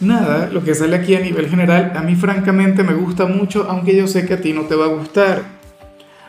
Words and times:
Nada, 0.00 0.48
lo 0.52 0.62
que 0.64 0.74
sale 0.74 0.96
aquí 0.96 1.14
a 1.14 1.20
nivel 1.20 1.48
general, 1.48 1.92
a 1.94 2.02
mí 2.02 2.16
francamente 2.16 2.82
me 2.82 2.94
gusta 2.94 3.26
mucho, 3.26 3.66
aunque 3.68 3.96
yo 3.96 4.06
sé 4.06 4.26
que 4.26 4.34
a 4.34 4.40
ti 4.40 4.52
no 4.52 4.62
te 4.62 4.74
va 4.74 4.86
a 4.86 4.88
gustar. 4.88 5.42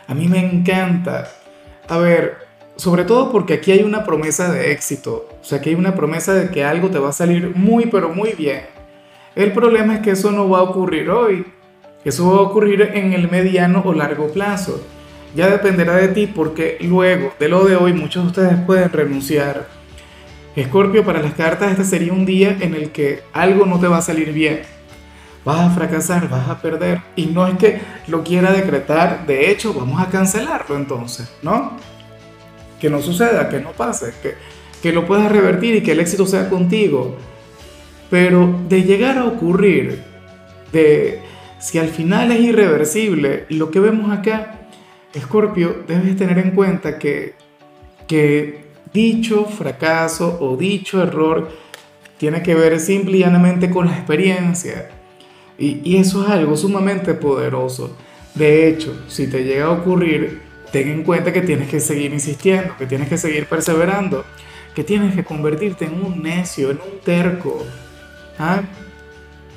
A 0.06 0.14
mí 0.14 0.28
me 0.28 0.38
encanta. 0.38 1.28
A 1.88 1.98
ver, 1.98 2.38
sobre 2.76 3.04
todo 3.04 3.32
porque 3.32 3.54
aquí 3.54 3.72
hay 3.72 3.82
una 3.82 4.04
promesa 4.04 4.52
de 4.52 4.72
éxito, 4.72 5.28
o 5.40 5.44
sea, 5.44 5.60
que 5.60 5.70
hay 5.70 5.74
una 5.74 5.94
promesa 5.94 6.34
de 6.34 6.50
que 6.50 6.64
algo 6.64 6.90
te 6.90 6.98
va 6.98 7.08
a 7.08 7.12
salir 7.12 7.52
muy, 7.54 7.86
pero 7.86 8.10
muy 8.10 8.32
bien. 8.32 8.62
El 9.34 9.52
problema 9.52 9.96
es 9.96 10.00
que 10.00 10.12
eso 10.12 10.30
no 10.30 10.48
va 10.48 10.60
a 10.60 10.62
ocurrir 10.62 11.10
hoy, 11.10 11.44
eso 12.04 12.30
va 12.30 12.38
a 12.38 12.42
ocurrir 12.42 12.82
en 12.94 13.12
el 13.12 13.30
mediano 13.30 13.82
o 13.84 13.92
largo 13.92 14.28
plazo. 14.28 14.80
Ya 15.34 15.50
dependerá 15.50 15.96
de 15.96 16.08
ti 16.08 16.26
porque 16.26 16.78
luego 16.80 17.32
de 17.38 17.48
lo 17.48 17.64
de 17.64 17.76
hoy 17.76 17.92
muchos 17.92 18.22
de 18.22 18.28
ustedes 18.28 18.64
pueden 18.64 18.90
renunciar 18.90 19.66
Escorpio, 20.56 21.04
para 21.04 21.22
las 21.22 21.34
cartas 21.34 21.72
este 21.72 21.84
sería 21.84 22.14
un 22.14 22.24
día 22.24 22.56
en 22.60 22.74
el 22.74 22.90
que 22.90 23.22
algo 23.34 23.66
no 23.66 23.78
te 23.78 23.88
va 23.88 23.98
a 23.98 24.02
salir 24.02 24.32
bien. 24.32 24.62
Vas 25.44 25.60
a 25.60 25.70
fracasar, 25.70 26.30
vas 26.30 26.48
a 26.48 26.62
perder. 26.62 27.02
Y 27.14 27.26
no 27.26 27.46
es 27.46 27.58
que 27.58 27.80
lo 28.08 28.24
quiera 28.24 28.50
decretar, 28.52 29.26
de 29.26 29.50
hecho, 29.50 29.74
vamos 29.74 30.00
a 30.00 30.08
cancelarlo 30.08 30.76
entonces, 30.76 31.30
¿no? 31.42 31.76
Que 32.80 32.88
no 32.88 33.02
suceda, 33.02 33.50
que 33.50 33.60
no 33.60 33.72
pase, 33.72 34.14
que, 34.22 34.34
que 34.82 34.92
lo 34.92 35.06
puedas 35.06 35.30
revertir 35.30 35.76
y 35.76 35.82
que 35.82 35.92
el 35.92 36.00
éxito 36.00 36.26
sea 36.26 36.48
contigo. 36.48 37.16
Pero 38.08 38.60
de 38.66 38.82
llegar 38.82 39.18
a 39.18 39.26
ocurrir, 39.26 40.02
de 40.72 41.20
si 41.58 41.78
al 41.78 41.88
final 41.88 42.32
es 42.32 42.40
irreversible, 42.40 43.44
lo 43.50 43.70
que 43.70 43.80
vemos 43.80 44.10
acá, 44.10 44.68
Escorpio, 45.12 45.84
debes 45.86 46.16
tener 46.16 46.38
en 46.38 46.52
cuenta 46.52 46.98
que, 46.98 47.34
que 48.06 48.65
dicho 48.96 49.44
fracaso 49.44 50.38
o 50.40 50.56
dicho 50.56 51.02
error 51.02 51.50
tiene 52.16 52.42
que 52.42 52.54
ver 52.54 52.80
simple 52.80 53.18
y 53.18 53.20
llanamente 53.20 53.68
con 53.68 53.86
la 53.86 53.92
experiencia. 53.92 54.88
Y, 55.58 55.96
eso 55.96 56.24
es 56.24 56.30
algo 56.30 56.56
sumamente 56.56 57.12
poderoso. 57.12 57.94
De 58.34 58.68
hecho, 58.68 59.04
si 59.08 59.26
te 59.26 59.44
llega 59.44 59.66
a 59.66 59.70
ocurrir, 59.70 60.40
ten 60.72 60.88
en 60.88 61.02
cuenta 61.02 61.32
que 61.32 61.42
tienes 61.42 61.68
que 61.68 61.78
seguir 61.78 62.12
insistiendo, 62.12 62.74
que 62.78 62.86
tienes 62.86 63.08
que 63.08 63.18
seguir 63.18 63.46
perseverando, 63.46 64.24
que 64.74 64.82
tienes 64.82 65.14
que 65.14 65.24
convertirte 65.24 65.84
en 65.84 66.02
un 66.02 66.22
necio, 66.22 66.70
en 66.70 66.78
un 66.78 67.00
terco. 67.04 67.62
¿Ah? 68.38 68.62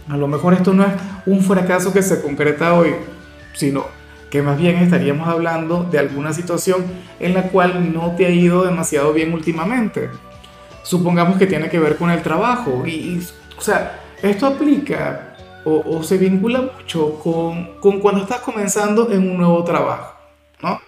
A 0.10 0.18
lo 0.18 0.28
mejor 0.28 0.54
esto 0.54 0.74
no 0.74 0.84
es 0.84 0.94
un 1.26 1.42
fracaso 1.42 1.94
que 1.94 2.02
se 2.02 2.22
concreta 2.22 2.74
hoy, 2.74 2.92
sino 3.54 3.86
que 4.30 4.42
más 4.42 4.58
bien 4.58 4.78
estaríamos 4.78 5.28
hablando 5.28 5.84
de 5.84 6.00
alguna 6.00 6.34
situación 6.34 6.86
en 7.20 7.34
la 7.34 7.44
cual 7.44 7.94
no 7.94 8.16
te 8.16 8.26
ha 8.26 8.30
ido 8.30 8.64
demasiado 8.64 9.14
bien 9.14 9.34
últimamente. 9.34 10.10
Supongamos 10.84 11.38
que 11.38 11.48
tiene 11.48 11.70
que 11.70 11.80
ver 11.80 11.98
con 11.98 12.12
el 12.12 12.22
trabajo 12.22 12.86
y, 12.86 13.22
o 13.58 13.62
sea, 13.62 14.00
esto 14.22 14.48
aplica 14.48 15.36
o, 15.66 16.02
se 16.04 16.18
vincula 16.18 16.62
mucho 16.62 17.20
con, 17.20 17.80
con, 17.80 18.00
cuando 18.00 18.24
estás 18.24 18.40
comenzando 18.40 19.12
en 19.12 19.30
un 19.30 19.38
nuevo 19.38 19.64
trabajo, 19.64 20.16
¿no? 20.62 20.80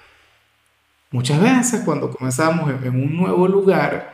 Muchas 1.11 1.41
veces 1.41 1.81
cuando 1.83 2.09
comenzamos 2.09 2.69
en, 2.69 2.87
en 2.87 3.03
un 3.03 3.15
nuevo 3.15 3.47
lugar 3.47 4.13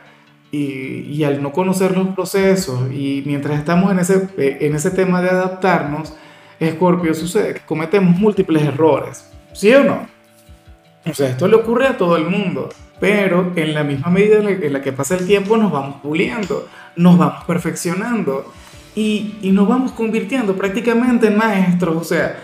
y, 0.50 1.00
y, 1.02 1.24
al 1.24 1.42
no 1.42 1.52
conocer 1.52 1.96
los 1.96 2.08
procesos 2.08 2.90
y 2.92 3.22
mientras 3.24 3.58
estamos 3.58 3.92
en 3.92 3.98
ese, 4.00 4.28
en 4.36 4.74
ese 4.74 4.90
tema 4.90 5.22
de 5.22 5.30
adaptarnos, 5.30 6.14
Escorpio, 6.60 7.14
sucede 7.14 7.54
que 7.54 7.60
cometemos 7.60 8.18
múltiples 8.18 8.62
errores, 8.62 9.30
¿sí 9.52 9.72
o 9.74 9.84
no? 9.84 10.06
O 11.06 11.14
sea, 11.14 11.30
esto 11.30 11.48
le 11.48 11.56
ocurre 11.56 11.86
a 11.86 11.96
todo 11.96 12.16
el 12.16 12.24
mundo, 12.24 12.68
pero 13.00 13.52
en 13.56 13.74
la 13.74 13.84
misma 13.84 14.10
medida 14.10 14.38
en 14.38 14.72
la 14.72 14.82
que 14.82 14.92
pasa 14.92 15.16
el 15.16 15.26
tiempo 15.26 15.56
nos 15.56 15.70
vamos 15.70 16.00
puliendo, 16.02 16.68
nos 16.96 17.16
vamos 17.16 17.44
perfeccionando 17.44 18.52
y, 18.94 19.36
y 19.42 19.52
nos 19.52 19.68
vamos 19.68 19.92
convirtiendo 19.92 20.54
prácticamente 20.56 21.28
en 21.28 21.36
maestros. 21.36 21.96
O 21.96 22.04
sea, 22.04 22.38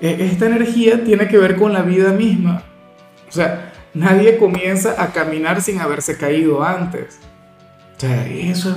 e, 0.00 0.24
esta 0.24 0.46
energía 0.46 1.04
tiene 1.04 1.28
que 1.28 1.38
ver 1.38 1.56
con 1.56 1.72
la 1.72 1.82
vida 1.82 2.12
misma. 2.12 2.62
O 3.28 3.32
sea, 3.32 3.72
nadie 3.94 4.36
comienza 4.36 5.00
a 5.02 5.12
caminar 5.12 5.60
sin 5.62 5.80
haberse 5.80 6.16
caído 6.16 6.62
antes. 6.64 7.20
O 7.96 8.00
sea, 8.00 8.26
eso, 8.26 8.74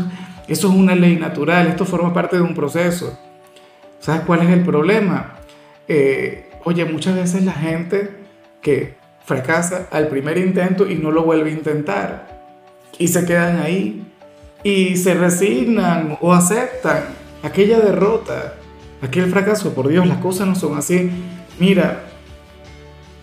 eso 0.48 0.68
es 0.68 0.74
una 0.74 0.96
ley 0.96 1.16
natural, 1.16 1.68
esto 1.68 1.86
forma 1.86 2.14
parte 2.14 2.36
de 2.36 2.44
un 2.44 2.54
proceso. 2.54 3.18
¿Sabes 4.06 4.22
cuál 4.22 4.44
es 4.44 4.52
el 4.52 4.64
problema? 4.64 5.34
Eh, 5.88 6.52
oye, 6.64 6.86
muchas 6.86 7.16
veces 7.16 7.44
la 7.44 7.54
gente 7.54 8.12
que 8.62 8.94
fracasa 9.26 9.88
al 9.90 10.10
primer 10.10 10.38
intento 10.38 10.88
y 10.88 10.94
no 10.94 11.10
lo 11.10 11.24
vuelve 11.24 11.50
a 11.50 11.54
intentar 11.54 12.28
y 13.00 13.08
se 13.08 13.26
quedan 13.26 13.58
ahí 13.62 14.06
y 14.62 14.96
se 14.98 15.16
resignan 15.16 16.20
o 16.22 16.34
aceptan 16.34 17.06
aquella 17.42 17.80
derrota, 17.80 18.54
aquel 19.02 19.26
fracaso. 19.26 19.74
Por 19.74 19.88
Dios, 19.88 20.06
las 20.06 20.20
cosas 20.20 20.46
no 20.46 20.54
son 20.54 20.78
así. 20.78 21.10
Mira, 21.60 22.04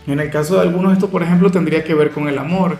en 0.08 0.18
el 0.18 0.30
caso 0.30 0.56
de 0.56 0.62
algunos 0.62 0.94
esto, 0.94 1.10
por 1.10 1.22
ejemplo, 1.22 1.52
tendría 1.52 1.84
que 1.84 1.94
ver 1.94 2.10
con 2.10 2.26
el 2.26 2.38
amor. 2.38 2.78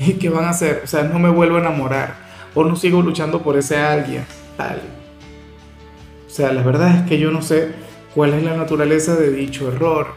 ¿Y 0.00 0.14
qué 0.14 0.28
van 0.28 0.46
a 0.46 0.50
hacer? 0.50 0.80
O 0.82 0.88
sea, 0.88 1.04
no 1.04 1.20
me 1.20 1.28
vuelvo 1.28 1.58
a 1.58 1.60
enamorar 1.60 2.16
o 2.52 2.64
no 2.64 2.74
sigo 2.74 3.00
luchando 3.00 3.42
por 3.42 3.56
ese 3.56 3.76
alguien. 3.76 4.24
Tal. 4.56 4.82
O 6.28 6.30
sea, 6.30 6.52
la 6.52 6.62
verdad 6.62 6.94
es 6.94 7.02
que 7.08 7.18
yo 7.18 7.30
no 7.30 7.40
sé 7.40 7.70
cuál 8.14 8.34
es 8.34 8.42
la 8.42 8.54
naturaleza 8.54 9.16
de 9.16 9.30
dicho 9.30 9.72
error, 9.72 10.08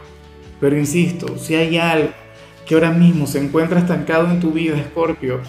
pero 0.60 0.78
insisto, 0.78 1.38
si 1.38 1.54
hay 1.54 1.78
algo 1.78 2.10
que 2.66 2.74
ahora 2.74 2.90
mismo 2.90 3.26
se 3.26 3.42
encuentra 3.42 3.80
estancado 3.80 4.30
en 4.30 4.38
tu 4.38 4.52
vida, 4.52 4.76
Escorpio, 4.76 5.40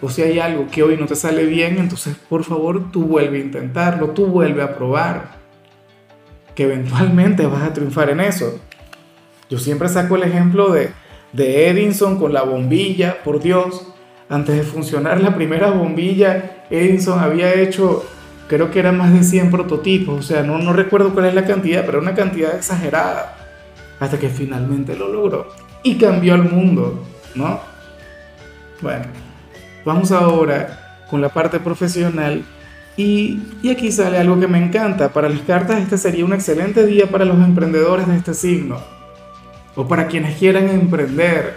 o 0.00 0.08
si 0.08 0.22
hay 0.22 0.38
algo 0.38 0.68
que 0.70 0.84
hoy 0.84 0.96
no 0.96 1.06
te 1.06 1.16
sale 1.16 1.44
bien, 1.44 1.78
entonces 1.78 2.16
por 2.28 2.44
favor 2.44 2.90
tú 2.92 3.02
vuelve 3.02 3.38
a 3.38 3.42
intentarlo, 3.42 4.10
tú 4.10 4.26
vuelve 4.26 4.62
a 4.62 4.76
probar, 4.76 5.32
que 6.54 6.64
eventualmente 6.64 7.46
vas 7.46 7.62
a 7.64 7.72
triunfar 7.72 8.10
en 8.10 8.20
eso. 8.20 8.60
Yo 9.50 9.58
siempre 9.58 9.88
saco 9.88 10.16
el 10.16 10.22
ejemplo 10.22 10.72
de, 10.72 10.90
de 11.32 11.68
Edison 11.68 12.18
con 12.18 12.32
la 12.32 12.42
bombilla, 12.42 13.22
por 13.24 13.40
Dios, 13.40 13.88
antes 14.28 14.56
de 14.56 14.62
funcionar 14.62 15.20
la 15.20 15.34
primera 15.34 15.70
bombilla, 15.70 16.64
Edison 16.70 17.18
había 17.18 17.52
hecho 17.54 18.04
creo 18.52 18.70
que 18.70 18.80
eran 18.80 18.98
más 18.98 19.14
de 19.14 19.24
100 19.24 19.50
prototipos, 19.50 20.18
o 20.18 20.22
sea, 20.22 20.42
no, 20.42 20.58
no 20.58 20.74
recuerdo 20.74 21.14
cuál 21.14 21.24
es 21.24 21.34
la 21.34 21.46
cantidad, 21.46 21.86
pero 21.86 22.00
una 22.00 22.14
cantidad 22.14 22.54
exagerada, 22.54 23.34
hasta 23.98 24.18
que 24.18 24.28
finalmente 24.28 24.94
lo 24.94 25.08
logró 25.08 25.48
y 25.82 25.96
cambió 25.96 26.34
el 26.34 26.42
mundo, 26.42 27.02
¿no? 27.34 27.60
Bueno, 28.82 29.04
vamos 29.86 30.12
ahora 30.12 30.98
con 31.08 31.22
la 31.22 31.30
parte 31.30 31.60
profesional 31.60 32.44
y, 32.94 33.40
y, 33.62 33.70
aquí 33.70 33.90
sale 33.90 34.18
algo 34.18 34.38
que 34.38 34.48
me 34.48 34.62
encanta. 34.62 35.08
Para 35.08 35.30
las 35.30 35.40
cartas 35.40 35.80
este 35.80 35.96
sería 35.96 36.26
un 36.26 36.34
excelente 36.34 36.84
día 36.84 37.06
para 37.06 37.24
los 37.24 37.38
emprendedores 37.38 38.06
de 38.06 38.16
este 38.16 38.34
signo 38.34 38.82
o 39.76 39.88
para 39.88 40.08
quienes 40.08 40.36
quieran 40.36 40.68
emprender. 40.68 41.56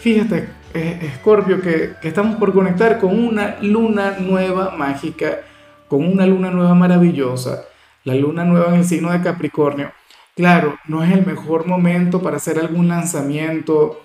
Fíjate, 0.00 0.48
Escorpio, 0.72 1.60
que, 1.60 1.92
que 2.00 2.08
estamos 2.08 2.36
por 2.36 2.54
conectar 2.54 2.98
con 3.00 3.22
una 3.22 3.56
luna 3.60 4.16
nueva 4.18 4.70
mágica 4.70 5.40
con 5.88 6.04
una 6.04 6.26
luna 6.26 6.50
nueva 6.50 6.74
maravillosa, 6.74 7.64
la 8.04 8.14
luna 8.14 8.44
nueva 8.44 8.68
en 8.68 8.80
el 8.80 8.84
signo 8.84 9.10
de 9.10 9.20
Capricornio, 9.20 9.92
claro, 10.34 10.78
no 10.86 11.02
es 11.02 11.12
el 11.12 11.26
mejor 11.26 11.66
momento 11.66 12.22
para 12.22 12.36
hacer 12.36 12.58
algún 12.58 12.88
lanzamiento 12.88 14.00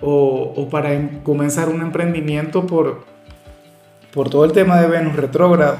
o, 0.00 0.68
para 0.70 0.92
em, 0.92 1.22
comenzar 1.22 1.68
un 1.68 1.80
emprendimiento 1.80 2.66
por, 2.66 3.04
por 4.12 4.28
todo 4.28 4.44
el 4.44 4.52
tema 4.52 4.80
de 4.80 4.88
Venus 4.88 5.16
retrógrado, 5.16 5.78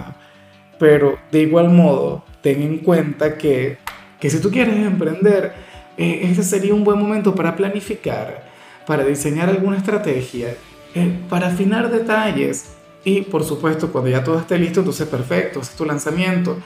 pero 0.79 1.19
de 1.31 1.41
igual 1.43 1.71
modo, 1.71 2.25
ten 2.41 2.63
en 2.63 2.79
cuenta 2.79 3.37
que, 3.37 3.79
que 4.21 4.31
si 4.31 4.41
tú 4.41 4.51
quieres 4.51 4.77
emprender, 4.77 5.53
eh, 5.97 6.21
este 6.25 6.43
sería 6.43 6.75
un 6.75 6.85
buen 6.85 6.99
momento 6.99 7.35
para 7.35 7.57
planificar, 7.57 8.45
para 8.87 9.05
diseñar 9.05 9.49
alguna 9.49 9.77
estrategia, 9.77 10.55
eh, 10.95 11.21
para 11.29 11.49
afinar 11.49 11.91
detalles, 11.91 12.77
y 13.05 13.23
por 13.23 13.45
supuesto, 13.45 13.93
cuando 13.93 14.11
ya 14.11 14.25
todo 14.25 14.39
esté 14.39 14.59
listo, 14.59 14.81
entonces 14.81 15.07
perfecto, 15.07 15.61
es 15.61 15.71
tu 15.71 15.85
lanzamiento. 15.85 16.59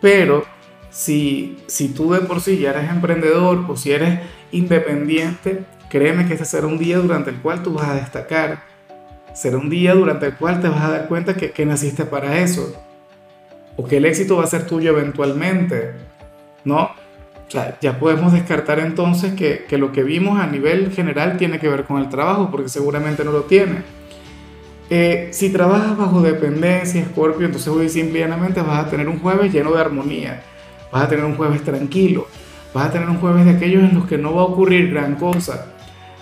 Pero 0.00 0.44
si, 0.90 1.58
si 1.66 1.88
tú 1.88 2.12
de 2.12 2.20
por 2.20 2.40
sí 2.40 2.58
ya 2.58 2.70
eres 2.70 2.90
emprendedor 2.90 3.64
o 3.68 3.76
si 3.76 3.92
eres 3.92 4.20
independiente, 4.52 5.64
créeme 5.90 6.26
que 6.26 6.34
este 6.34 6.44
será 6.44 6.66
un 6.66 6.78
día 6.78 6.98
durante 6.98 7.30
el 7.30 7.36
cual 7.36 7.62
tú 7.62 7.74
vas 7.74 7.88
a 7.88 7.94
destacar. 7.94 8.62
Será 9.34 9.56
un 9.58 9.70
día 9.70 9.94
durante 9.94 10.26
el 10.26 10.34
cual 10.36 10.60
te 10.60 10.68
vas 10.68 10.82
a 10.82 10.90
dar 10.90 11.08
cuenta 11.08 11.34
que, 11.34 11.50
que 11.52 11.66
naciste 11.66 12.04
para 12.04 12.38
eso. 12.38 12.74
o 13.76 13.84
que 13.86 13.96
el 13.96 14.04
éxito 14.04 14.36
va 14.36 14.44
a 14.44 14.46
ser 14.46 14.66
tuyo 14.66 14.90
eventualmente, 14.90 15.92
¿no? 16.64 16.82
O 17.46 17.50
sea, 17.50 17.78
ya 17.80 17.98
podemos 17.98 18.32
descartar 18.32 18.78
entonces 18.78 19.34
que, 19.34 19.64
que 19.68 19.78
lo 19.78 19.92
que 19.92 20.02
vimos 20.02 20.40
a 20.40 20.46
nivel 20.46 20.90
general 20.92 21.36
tiene 21.36 21.58
que 21.58 21.68
ver 21.68 21.84
con 21.84 21.98
el 21.98 22.08
trabajo, 22.08 22.50
porque 22.50 22.68
seguramente 22.68 23.24
no 23.24 23.32
lo 23.32 23.42
tiene. 23.42 23.82
Eh, 24.94 25.28
si 25.32 25.48
trabajas 25.48 25.96
bajo 25.96 26.20
dependencia, 26.20 27.02
Scorpio, 27.06 27.46
entonces 27.46 27.66
hoy 27.68 27.88
simplemente 27.88 28.60
vas 28.60 28.84
a 28.84 28.90
tener 28.90 29.08
un 29.08 29.20
jueves 29.20 29.50
lleno 29.50 29.72
de 29.72 29.80
armonía, 29.80 30.42
vas 30.92 31.04
a 31.04 31.08
tener 31.08 31.24
un 31.24 31.34
jueves 31.34 31.64
tranquilo, 31.64 32.26
vas 32.74 32.88
a 32.88 32.90
tener 32.90 33.08
un 33.08 33.16
jueves 33.16 33.46
de 33.46 33.52
aquellos 33.52 33.84
en 33.84 33.94
los 33.94 34.04
que 34.04 34.18
no 34.18 34.34
va 34.34 34.42
a 34.42 34.44
ocurrir 34.44 34.90
gran 34.90 35.14
cosa, 35.14 35.72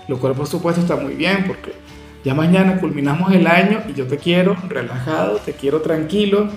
lo 0.06 0.20
cual 0.20 0.34
por 0.34 0.46
supuesto 0.46 0.82
está 0.82 0.94
muy 0.94 1.14
bien 1.14 1.46
porque 1.48 1.72
ya 2.24 2.32
mañana 2.32 2.78
culminamos 2.78 3.32
el 3.32 3.48
año 3.48 3.82
y 3.88 3.94
yo 3.94 4.06
te 4.06 4.18
quiero 4.18 4.56
relajado, 4.68 5.38
te 5.38 5.52
quiero 5.52 5.80
tranquilo. 5.80 6.48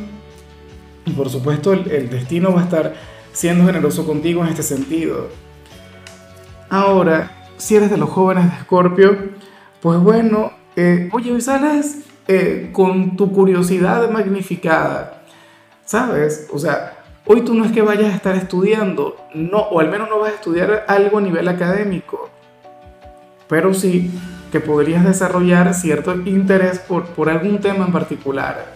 Y 1.08 1.14
por 1.14 1.32
supuesto 1.32 1.74
el, 1.74 1.90
el 1.90 2.12
destino 2.12 2.54
va 2.54 2.62
a 2.62 2.66
estar 2.66 2.94
siendo 3.32 3.66
generoso 3.66 4.06
contigo 4.06 4.44
en 4.44 4.50
este 4.50 4.62
sentido. 4.62 5.30
Ahora, 6.70 7.50
si 7.58 7.76
eres 7.76 7.90
de 7.90 7.98
los 7.98 8.12
jóvenes 8.12 8.52
de 8.52 8.58
Escorpio, 8.58 9.18
pues 9.82 10.00
bueno, 10.00 10.52
eh, 10.76 11.10
oye, 11.12 11.32
hoy 11.32 11.42
sales 11.42 12.00
eh, 12.28 12.70
con 12.72 13.16
tu 13.16 13.32
curiosidad 13.32 14.10
magnificada, 14.10 15.24
¿sabes? 15.86 16.48
O 16.52 16.60
sea, 16.60 17.04
hoy 17.26 17.42
tú 17.42 17.54
no 17.54 17.66
es 17.66 17.72
que 17.72 17.82
vayas 17.82 18.14
a 18.14 18.16
estar 18.16 18.36
estudiando, 18.36 19.18
no, 19.34 19.60
o 19.60 19.80
al 19.80 19.90
menos 19.90 20.10
no 20.10 20.20
vas 20.20 20.32
a 20.32 20.36
estudiar 20.36 20.86
algo 20.88 21.18
a 21.18 21.22
nivel 21.22 21.48
académico, 21.48 22.30
pero 23.48 23.74
sí 23.74 24.10
que 24.52 24.60
podrías 24.60 25.04
desarrollar 25.04 25.74
cierto 25.74 26.14
interés 26.26 26.80
por, 26.80 27.06
por 27.08 27.30
algún 27.30 27.60
tema 27.60 27.86
en 27.86 27.92
particular. 27.92 28.74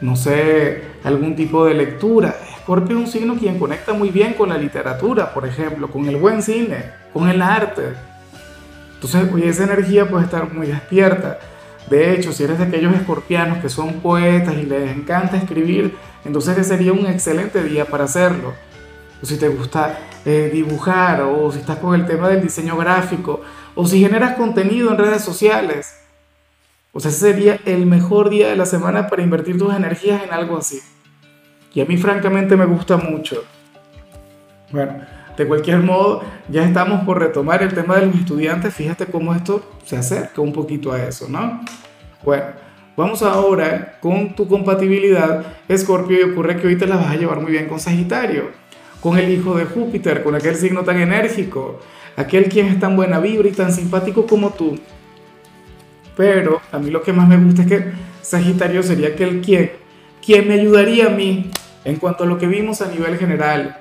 No 0.00 0.14
sé, 0.14 0.82
algún 1.04 1.34
tipo 1.34 1.64
de 1.64 1.74
lectura. 1.74 2.36
Escorpio 2.56 2.98
es 2.98 3.04
un 3.04 3.10
signo 3.10 3.36
quien 3.36 3.58
conecta 3.58 3.92
muy 3.92 4.10
bien 4.10 4.34
con 4.34 4.48
la 4.48 4.58
literatura, 4.58 5.32
por 5.32 5.46
ejemplo, 5.46 5.88
con 5.88 6.06
el 6.06 6.16
buen 6.16 6.42
cine, 6.42 6.84
con 7.12 7.28
el 7.28 7.42
arte. 7.42 7.94
Entonces, 8.96 9.32
hoy 9.32 9.44
esa 9.44 9.64
energía 9.64 10.08
puede 10.08 10.24
estar 10.24 10.52
muy 10.52 10.66
despierta. 10.66 11.38
De 11.88 12.14
hecho, 12.14 12.32
si 12.32 12.44
eres 12.44 12.58
de 12.58 12.64
aquellos 12.64 12.94
escorpianos 12.94 13.58
que 13.58 13.68
son 13.68 14.00
poetas 14.00 14.54
y 14.54 14.62
les 14.62 14.90
encanta 14.90 15.36
escribir, 15.36 15.94
entonces 16.24 16.58
ese 16.58 16.70
sería 16.70 16.92
un 16.92 17.06
excelente 17.06 17.62
día 17.62 17.84
para 17.84 18.04
hacerlo. 18.04 18.54
O 19.22 19.26
si 19.26 19.36
te 19.36 19.48
gusta 19.48 19.98
eh, 20.24 20.50
dibujar, 20.52 21.22
o 21.22 21.50
si 21.52 21.60
estás 21.60 21.78
con 21.78 21.94
el 21.94 22.06
tema 22.06 22.28
del 22.28 22.42
diseño 22.42 22.76
gráfico, 22.76 23.42
o 23.74 23.86
si 23.86 24.00
generas 24.00 24.36
contenido 24.36 24.90
en 24.90 24.98
redes 24.98 25.22
sociales. 25.22 26.00
O 26.92 26.98
sea, 27.00 27.10
ese 27.10 27.32
sería 27.32 27.60
el 27.66 27.86
mejor 27.86 28.30
día 28.30 28.48
de 28.48 28.56
la 28.56 28.66
semana 28.66 29.06
para 29.06 29.22
invertir 29.22 29.58
tus 29.58 29.72
energías 29.72 30.22
en 30.24 30.32
algo 30.32 30.56
así. 30.58 30.80
Y 31.74 31.82
a 31.82 31.84
mí 31.84 31.98
francamente 31.98 32.56
me 32.56 32.64
gusta 32.64 32.96
mucho. 32.96 33.44
Bueno, 34.72 35.04
de 35.36 35.46
cualquier 35.46 35.78
modo, 35.80 36.22
ya 36.48 36.64
estamos 36.64 37.04
por 37.04 37.18
retomar 37.18 37.62
el 37.62 37.74
tema 37.74 37.96
de 37.96 38.06
los 38.06 38.14
estudiantes. 38.14 38.74
Fíjate 38.74 39.06
cómo 39.06 39.34
esto 39.34 39.62
se 39.84 39.96
acerca 39.96 40.40
un 40.40 40.52
poquito 40.52 40.92
a 40.92 41.02
eso, 41.02 41.28
¿no? 41.28 41.60
Bueno, 42.24 42.44
vamos 42.96 43.22
ahora 43.22 43.98
con 44.00 44.34
tu 44.34 44.48
compatibilidad, 44.48 45.44
Escorpio, 45.68 46.18
y 46.18 46.30
ocurre 46.30 46.56
que 46.56 46.66
hoy 46.66 46.76
te 46.76 46.86
la 46.86 46.96
vas 46.96 47.12
a 47.12 47.16
llevar 47.16 47.40
muy 47.40 47.52
bien 47.52 47.68
con 47.68 47.78
Sagitario, 47.78 48.50
con 49.00 49.18
el 49.18 49.30
hijo 49.30 49.56
de 49.56 49.66
Júpiter, 49.66 50.22
con 50.22 50.34
aquel 50.34 50.56
signo 50.56 50.82
tan 50.82 50.98
enérgico, 50.98 51.80
aquel 52.16 52.48
quien 52.48 52.66
es 52.68 52.80
tan 52.80 52.96
buena 52.96 53.20
vibra 53.20 53.48
y 53.48 53.52
tan 53.52 53.72
simpático 53.72 54.26
como 54.26 54.50
tú. 54.50 54.78
Pero 56.16 56.62
a 56.72 56.78
mí 56.78 56.90
lo 56.90 57.02
que 57.02 57.12
más 57.12 57.28
me 57.28 57.36
gusta 57.36 57.62
es 57.62 57.68
que 57.68 57.84
Sagitario 58.22 58.82
sería 58.82 59.08
aquel 59.08 59.42
quien, 59.42 59.72
quien 60.24 60.48
me 60.48 60.54
ayudaría 60.54 61.06
a 61.06 61.10
mí 61.10 61.50
en 61.84 61.96
cuanto 61.96 62.24
a 62.24 62.26
lo 62.26 62.38
que 62.38 62.46
vimos 62.46 62.80
a 62.80 62.90
nivel 62.90 63.18
general 63.18 63.76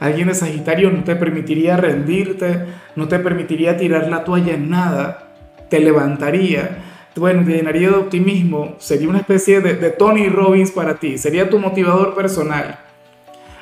Alguien 0.00 0.28
de 0.28 0.34
Sagitario 0.34 0.90
no 0.90 1.04
te 1.04 1.16
permitiría 1.16 1.76
rendirte, 1.76 2.64
no 2.96 3.08
te 3.08 3.18
permitiría 3.18 3.76
tirar 3.76 4.08
la 4.08 4.24
toalla 4.24 4.54
en 4.54 4.68
nada, 4.68 5.28
te 5.68 5.80
levantaría, 5.80 6.78
bueno, 7.16 7.44
te 7.44 7.52
llenaría 7.52 7.90
de 7.90 7.96
optimismo, 7.96 8.74
sería 8.78 9.08
una 9.08 9.18
especie 9.18 9.60
de, 9.60 9.90
Tony 9.90 10.28
Robbins 10.28 10.72
para 10.72 10.94
ti, 10.96 11.16
sería 11.16 11.48
tu 11.48 11.58
motivador 11.58 12.14
personal. 12.14 12.80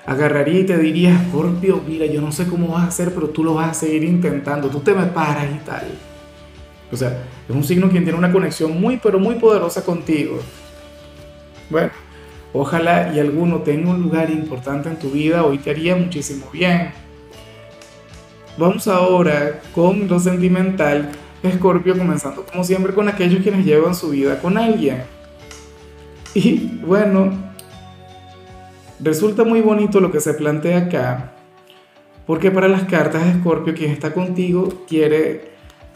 Agarraría 0.07 0.61
y 0.61 0.65
te 0.65 0.79
diría, 0.79 1.27
Scorpio, 1.29 1.83
mira, 1.87 2.07
yo 2.07 2.21
no 2.21 2.33
sé 2.33 2.47
cómo 2.47 2.69
vas 2.69 2.85
a 2.85 2.89
hacer, 2.89 3.15
pero 3.15 3.29
tú 3.29 3.45
lo 3.45 3.55
vas 3.55 3.71
a 3.71 3.75
seguir 3.75 4.05
intentando, 4.05 4.69
tú 4.69 4.81
te 4.81 4.95
me 4.95 5.05
paras 5.07 5.47
y 5.55 5.65
tal. 5.65 5.87
O 6.91 6.97
sea, 6.97 7.25
es 7.49 7.55
un 7.55 7.63
signo 7.63 7.89
quien 7.89 8.05
tiene 8.05 8.19
una 8.19 8.33
conexión 8.33 8.81
muy, 8.81 8.97
pero 8.97 9.19
muy 9.19 9.37
poderosa 9.37 9.85
contigo. 9.85 10.41
Bueno, 11.71 11.91
Ojalá 12.55 13.13
y 13.15 13.21
alguno 13.21 13.61
tenga 13.61 13.91
un 13.91 14.03
lugar 14.03 14.31
importante 14.31 14.89
en 14.91 14.99
tu 14.99 15.11
vida, 15.11 15.45
hoy 15.45 15.59
te 15.59 15.71
haría 15.71 15.97
muchísimo 15.97 16.47
bien. 16.53 16.91
Vamos 18.59 18.87
ahora 18.89 19.63
con 19.75 20.07
lo 20.07 20.21
sentimental, 20.21 21.11
Escorpio, 21.43 21.97
comenzando 21.97 22.45
como 22.45 22.63
siempre 22.63 22.93
con 22.93 23.09
aquellos 23.09 23.43
quienes 23.43 23.65
llevan 23.65 23.95
su 23.95 24.11
vida 24.11 24.39
con 24.39 24.59
alguien. 24.59 25.03
Y 26.35 26.79
bueno, 26.85 27.33
resulta 29.01 29.45
muy 29.45 29.63
bonito 29.63 30.01
lo 30.01 30.13
que 30.13 30.21
se 30.21 30.35
plantea 30.35 30.79
acá, 30.79 31.33
porque 32.27 32.51
para 32.51 32.69
las 32.69 32.85
cartas 32.85 33.25
de 33.25 33.31
Escorpio, 33.31 33.75
quien 33.75 33.91
está 33.91 34.13
contigo 34.13 34.85
quiere, 34.87 35.53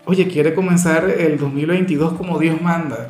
oye, 0.07 0.27
quiere 0.27 0.55
comenzar 0.55 1.09
el 1.11 1.39
2022 1.39 2.15
como 2.15 2.39
Dios 2.39 2.61
manda. 2.63 3.09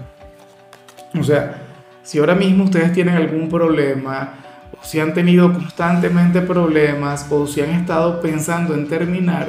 O 1.18 1.22
sea, 1.22 1.65
si 2.06 2.20
ahora 2.20 2.36
mismo 2.36 2.62
ustedes 2.62 2.92
tienen 2.92 3.16
algún 3.16 3.48
problema, 3.48 4.34
o 4.80 4.84
si 4.84 5.00
han 5.00 5.12
tenido 5.12 5.52
constantemente 5.52 6.40
problemas, 6.40 7.26
o 7.30 7.48
si 7.48 7.60
han 7.60 7.70
estado 7.70 8.20
pensando 8.20 8.74
en 8.74 8.86
terminar, 8.86 9.48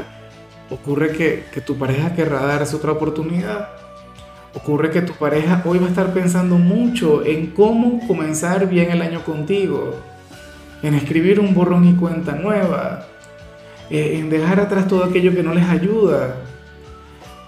ocurre 0.71 1.11
que, 1.11 1.45
que 1.53 1.61
tu 1.61 1.77
pareja 1.77 2.15
querrá 2.15 2.41
darse 2.47 2.75
otra 2.75 2.93
oportunidad. 2.93 3.69
Ocurre 4.55 4.89
que 4.89 5.03
tu 5.03 5.13
pareja 5.13 5.61
hoy 5.65 5.77
va 5.77 5.85
a 5.85 5.89
estar 5.89 6.11
pensando 6.15 6.57
mucho 6.57 7.23
en 7.23 7.51
cómo 7.51 7.99
comenzar 8.07 8.67
bien 8.67 8.89
el 8.89 9.03
año 9.03 9.23
contigo, 9.23 9.93
en 10.81 10.95
escribir 10.95 11.39
un 11.39 11.53
borrón 11.53 11.87
y 11.87 11.93
cuenta 11.93 12.31
nueva, 12.31 13.05
eh, 13.91 14.17
en 14.17 14.31
dejar 14.31 14.61
atrás 14.61 14.87
todo 14.87 15.03
aquello 15.03 15.31
que 15.31 15.43
no 15.43 15.53
les 15.53 15.69
ayuda. 15.69 16.37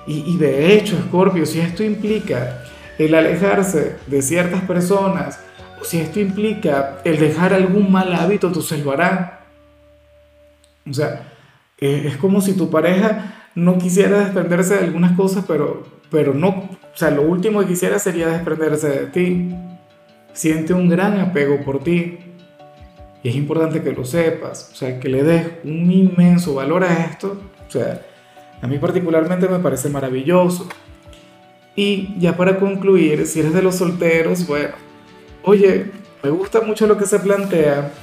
Y, 0.06 0.36
y 0.36 0.38
de 0.38 0.76
hecho, 0.76 1.00
Scorpio, 1.08 1.48
si 1.48 1.60
esto 1.60 1.84
implica 1.84 2.62
el 3.00 3.16
alejarse 3.16 3.96
de 4.06 4.22
ciertas 4.22 4.62
personas, 4.64 5.40
o 5.82 5.86
si 5.86 6.00
esto 6.00 6.20
implica 6.20 7.00
el 7.06 7.18
dejar 7.18 7.54
algún 7.54 7.92
mal 7.92 8.14
hábito, 8.14 8.48
entonces 8.48 8.84
lo 8.84 8.92
hará. 8.92 9.46
O 10.88 10.94
sea, 10.94 11.32
es 11.78 12.18
como 12.18 12.42
si 12.42 12.54
tu 12.54 12.70
pareja 12.70 13.48
no 13.56 13.78
quisiera 13.78 14.20
desprenderse 14.20 14.76
de 14.76 14.86
algunas 14.86 15.14
cosas, 15.14 15.46
pero, 15.48 15.88
pero 16.12 16.34
no, 16.34 16.50
o 16.50 16.78
sea, 16.94 17.10
lo 17.12 17.22
último 17.22 17.62
que 17.62 17.68
quisiera 17.68 17.98
sería 18.00 18.28
desprenderse 18.28 18.90
de 18.90 19.06
ti. 19.08 19.56
Siente 20.34 20.74
un 20.74 20.90
gran 20.90 21.20
apego 21.20 21.64
por 21.64 21.82
ti. 21.82 22.20
Y 23.24 23.30
es 23.30 23.36
importante 23.36 23.82
que 23.82 23.92
lo 23.92 24.06
sepas, 24.06 24.70
o 24.72 24.76
sea, 24.76 25.00
que 25.00 25.10
le 25.10 25.24
des 25.24 25.48
un 25.64 25.92
inmenso 25.92 26.56
valor 26.56 26.84
a 26.84 27.06
esto. 27.06 27.38
O 27.68 27.72
sea, 27.72 28.02
a 28.62 28.68
mí 28.68 28.78
particularmente 28.78 29.48
me 29.48 29.60
parece 29.60 29.90
maravilloso. 29.90 30.68
Y 31.82 32.14
ya 32.20 32.36
para 32.36 32.60
concluir, 32.60 33.26
si 33.26 33.40
eres 33.40 33.54
de 33.54 33.62
los 33.62 33.76
solteros, 33.76 34.46
bueno, 34.46 34.76
oye, 35.44 35.90
me 36.22 36.30
gusta 36.30 36.60
mucho 36.60 36.86
lo 36.88 36.98
que 36.98 37.06
se 37.06 37.20
plantea, 37.20 37.94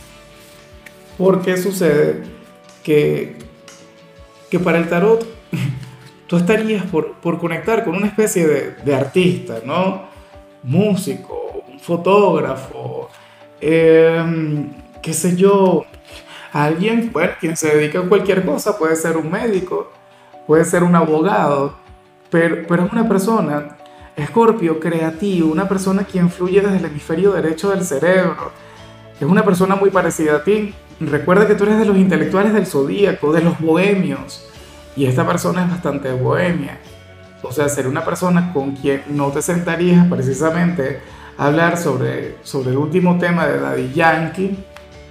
porque 1.18 1.58
sucede 1.58 2.22
que, 2.82 3.36
que 4.50 4.58
para 4.58 4.78
el 4.78 4.88
tarot 4.88 5.26
tú 6.26 6.38
estarías 6.38 6.86
por, 6.86 7.16
por 7.16 7.38
conectar 7.38 7.84
con 7.84 7.96
una 7.96 8.06
especie 8.06 8.46
de, 8.82 8.94
artista, 8.94 9.58
¿no? 9.62 10.06
Músico, 10.62 11.62
fotógrafo, 11.82 13.10
em, 13.60 14.72
qué 15.02 15.12
sé 15.12 15.36
yo, 15.36 15.84
alguien, 16.50 17.10
bueno, 17.12 17.32
quien 17.38 17.54
se 17.58 17.76
dedica 17.76 17.98
a 17.98 18.08
cualquier 18.08 18.42
cosa, 18.42 18.78
puede 18.78 18.96
ser 18.96 19.18
un 19.18 19.30
médico, 19.30 19.92
puede 20.46 20.64
ser 20.64 20.82
un 20.82 20.96
abogado, 20.96 21.84
pero, 22.30 22.84
es 22.86 22.92
una 22.92 23.08
persona, 23.08 23.76
Escorpio, 24.16 24.80
creativo, 24.80 25.50
una 25.50 25.68
persona 25.68 26.04
quien 26.04 26.30
fluye 26.30 26.60
desde 26.60 26.78
el 26.78 26.84
hemisferio 26.86 27.32
derecho 27.32 27.70
del 27.70 27.84
cerebro. 27.84 28.52
Es 29.20 29.26
una 29.26 29.44
persona 29.44 29.76
muy 29.76 29.90
parecida 29.90 30.36
a 30.36 30.44
ti. 30.44 30.74
Recuerda 31.00 31.46
que 31.46 31.54
tú 31.54 31.64
eres 31.64 31.78
de 31.78 31.84
los 31.84 31.96
intelectuales 31.96 32.52
del 32.52 32.66
zodíaco, 32.66 33.32
de 33.32 33.42
los 33.42 33.58
bohemios. 33.60 34.46
Y 34.96 35.06
esta 35.06 35.26
persona 35.26 35.64
es 35.64 35.70
bastante 35.70 36.12
bohemia. 36.12 36.78
O 37.42 37.52
sea, 37.52 37.68
ser 37.68 37.86
una 37.86 38.04
persona 38.04 38.52
con 38.52 38.72
quien 38.72 39.02
no 39.08 39.30
te 39.30 39.42
sentarías 39.42 40.06
precisamente 40.08 41.00
a 41.36 41.46
hablar 41.46 41.76
sobre, 41.76 42.36
sobre 42.42 42.70
el 42.70 42.78
último 42.78 43.18
tema 43.18 43.46
de 43.46 43.60
Daddy 43.60 43.92
Yankee, 43.92 44.56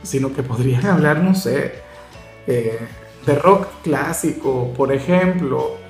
sino 0.02 0.34
que 0.34 0.44
podrías 0.44 0.84
hablar, 0.86 1.20
no 1.20 1.36
sé, 1.36 1.76
eh, 2.48 2.80
de 3.26 3.36
rock 3.36 3.68
clásico, 3.84 4.74
por 4.76 4.92
ejemplo, 4.92 5.85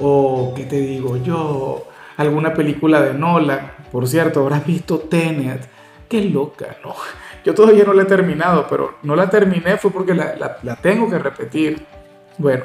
o 0.00 0.52
qué 0.54 0.64
te 0.64 0.80
digo 0.80 1.16
yo, 1.16 1.86
alguna 2.16 2.54
película 2.54 3.00
de 3.00 3.14
Nolan. 3.14 3.72
Por 3.90 4.06
cierto, 4.06 4.40
habrás 4.40 4.66
visto 4.66 4.98
Tenet. 4.98 5.68
Qué 6.08 6.22
loca, 6.22 6.76
¿no? 6.84 6.94
yo 7.44 7.54
todavía 7.54 7.84
no 7.84 7.94
la 7.94 8.02
he 8.02 8.06
terminado, 8.06 8.66
pero 8.68 8.98
no 9.02 9.16
la 9.16 9.30
terminé 9.30 9.78
fue 9.78 9.90
porque 9.90 10.14
la, 10.14 10.36
la, 10.36 10.58
la 10.62 10.76
tengo 10.76 11.08
que 11.08 11.18
repetir. 11.18 11.86
Bueno, 12.36 12.64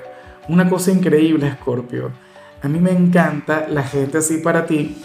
una 0.50 0.70
cosa 0.70 0.92
increíble, 0.92 1.54
Scorpio. 1.54 2.12
A 2.62 2.68
mí 2.68 2.80
me 2.80 2.92
encanta 2.92 3.68
la 3.70 3.84
gente 3.84 4.18
así 4.18 4.38
para 4.38 4.66
ti, 4.66 5.02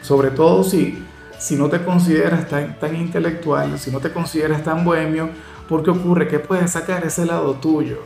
sobre 0.00 0.30
todo 0.30 0.62
si, 0.62 1.04
si 1.38 1.56
no 1.56 1.68
te 1.68 1.84
consideras 1.84 2.48
tan, 2.48 2.78
tan 2.78 2.96
intelectual, 2.96 3.78
si 3.78 3.90
no 3.90 4.00
te 4.00 4.12
consideras 4.12 4.62
tan 4.62 4.84
bohemio, 4.84 5.30
porque 5.68 5.90
ocurre 5.90 6.28
que 6.28 6.38
puedes 6.38 6.72
sacar 6.72 7.04
ese 7.04 7.26
lado 7.26 7.54
tuyo. 7.54 7.98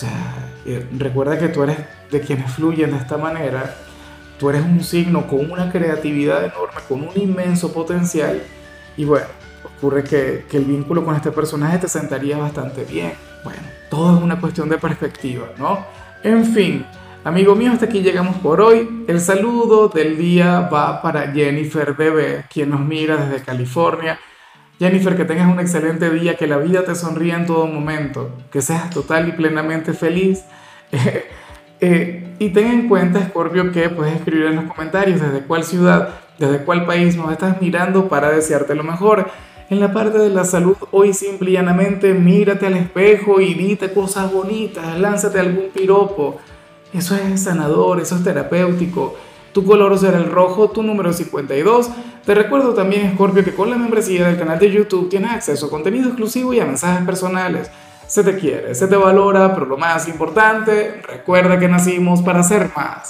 Sea, 0.00 0.34
eh, 0.64 0.86
recuerda 0.98 1.38
que 1.38 1.48
tú 1.48 1.62
eres 1.62 1.76
de 2.10 2.22
quienes 2.22 2.50
fluyen 2.54 2.92
de 2.92 2.96
esta 2.96 3.18
manera. 3.18 3.76
Tú 4.38 4.48
eres 4.48 4.62
un 4.62 4.82
signo 4.82 5.26
con 5.26 5.50
una 5.50 5.70
creatividad 5.70 6.42
enorme, 6.42 6.80
con 6.88 7.02
un 7.02 7.10
inmenso 7.16 7.70
potencial. 7.70 8.40
Y 8.96 9.04
bueno, 9.04 9.26
ocurre 9.62 10.02
que, 10.02 10.46
que 10.50 10.56
el 10.56 10.64
vínculo 10.64 11.04
con 11.04 11.14
este 11.16 11.32
personaje 11.32 11.76
te 11.76 11.86
sentaría 11.86 12.38
bastante 12.38 12.84
bien. 12.84 13.12
Bueno, 13.44 13.60
todo 13.90 14.16
es 14.16 14.22
una 14.22 14.40
cuestión 14.40 14.70
de 14.70 14.78
perspectiva, 14.78 15.48
¿no? 15.58 15.84
En 16.22 16.46
fin, 16.46 16.86
amigo 17.22 17.54
mío, 17.54 17.70
hasta 17.72 17.84
aquí 17.84 18.00
llegamos 18.00 18.36
por 18.36 18.62
hoy. 18.62 19.04
El 19.06 19.20
saludo 19.20 19.88
del 19.88 20.16
día 20.16 20.60
va 20.60 21.02
para 21.02 21.30
Jennifer 21.30 21.92
Bebé, 21.92 22.46
quien 22.50 22.70
nos 22.70 22.80
mira 22.80 23.18
desde 23.18 23.44
California. 23.44 24.18
Jennifer, 24.80 25.14
que 25.14 25.26
tengas 25.26 25.52
un 25.52 25.60
excelente 25.60 26.10
día, 26.10 26.38
que 26.38 26.46
la 26.46 26.56
vida 26.56 26.84
te 26.84 26.94
sonría 26.94 27.36
en 27.36 27.44
todo 27.44 27.66
momento, 27.66 28.30
que 28.50 28.62
seas 28.62 28.88
total 28.88 29.28
y 29.28 29.32
plenamente 29.32 29.92
feliz. 29.92 30.42
Eh, 31.82 32.34
y 32.38 32.50
ten 32.50 32.66
en 32.66 32.88
cuenta, 32.90 33.24
Scorpio, 33.26 33.72
que 33.72 33.88
puedes 33.88 34.14
escribir 34.14 34.44
en 34.44 34.56
los 34.56 34.64
comentarios 34.66 35.18
desde 35.18 35.40
cuál 35.46 35.64
ciudad, 35.64 36.10
desde 36.38 36.62
cuál 36.62 36.84
país 36.84 37.16
nos 37.16 37.32
estás 37.32 37.58
mirando 37.62 38.06
para 38.06 38.28
desearte 38.28 38.74
lo 38.74 38.84
mejor. 38.84 39.30
En 39.70 39.80
la 39.80 39.90
parte 39.90 40.18
de 40.18 40.28
la 40.28 40.44
salud, 40.44 40.76
hoy 40.90 41.14
simple 41.14 41.52
y 41.52 41.54
llanamente 41.54 42.12
mírate 42.12 42.66
al 42.66 42.76
espejo 42.76 43.40
y 43.40 43.54
dite 43.54 43.94
cosas 43.94 44.30
bonitas, 44.30 45.00
lánzate 45.00 45.40
algún 45.40 45.70
piropo. 45.72 46.36
Eso 46.92 47.16
es 47.16 47.44
sanador, 47.44 47.98
eso 47.98 48.16
es 48.16 48.24
terapéutico. 48.24 49.16
Tu 49.52 49.64
color 49.64 49.98
será 49.98 50.18
el 50.18 50.30
rojo, 50.30 50.70
tu 50.70 50.82
número 50.82 51.12
52. 51.12 51.90
Te 52.24 52.34
recuerdo 52.34 52.74
también, 52.74 53.12
Scorpio, 53.14 53.44
que 53.44 53.54
con 53.54 53.70
la 53.70 53.76
membresía 53.76 54.28
del 54.28 54.38
canal 54.38 54.58
de 54.58 54.70
YouTube 54.70 55.08
tienes 55.08 55.32
acceso 55.32 55.66
a 55.66 55.70
contenido 55.70 56.08
exclusivo 56.08 56.52
y 56.52 56.60
a 56.60 56.66
mensajes 56.66 57.04
personales. 57.04 57.70
Se 58.06 58.22
te 58.22 58.36
quiere, 58.36 58.74
se 58.74 58.86
te 58.86 58.96
valora, 58.96 59.54
pero 59.54 59.66
lo 59.66 59.76
más 59.76 60.08
importante, 60.08 61.00
recuerda 61.06 61.58
que 61.58 61.68
nacimos 61.68 62.22
para 62.22 62.42
ser 62.42 62.70
más. 62.76 63.08